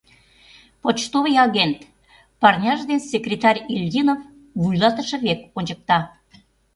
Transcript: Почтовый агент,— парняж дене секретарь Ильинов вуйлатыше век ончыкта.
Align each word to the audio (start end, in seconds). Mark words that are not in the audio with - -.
Почтовый 0.81 1.35
агент,— 1.45 1.79
парняж 2.41 2.79
дене 2.89 3.01
секретарь 3.13 3.65
Ильинов 3.75 4.19
вуйлатыше 4.61 5.17
век 5.25 5.39
ончыкта. 5.57 5.99